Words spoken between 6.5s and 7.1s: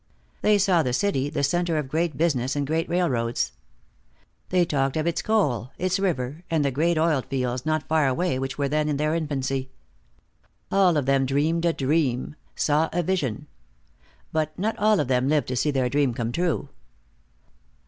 the great